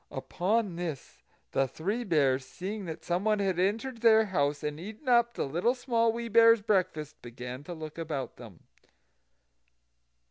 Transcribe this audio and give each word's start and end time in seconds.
Upon 0.09 0.77
this, 0.77 1.21
the 1.51 1.67
Three 1.67 2.03
Bears, 2.03 2.43
seeing 2.43 2.85
that 2.85 3.03
someone 3.03 3.37
had 3.37 3.59
entered 3.59 4.01
their 4.01 4.25
house, 4.25 4.63
and 4.63 4.79
eaten 4.79 5.07
up 5.07 5.35
the 5.35 5.45
Little 5.45 5.75
Small 5.75 6.11
Wee 6.11 6.27
Bear's 6.27 6.63
breakfast, 6.63 7.21
began 7.21 7.63
to 7.65 7.75
look 7.75 7.99
about 7.99 8.37
them. 8.37 8.61